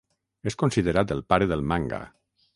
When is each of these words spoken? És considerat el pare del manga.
És 0.51 0.57
considerat 0.61 1.13
el 1.17 1.23
pare 1.35 1.51
del 1.53 1.65
manga. 1.75 2.03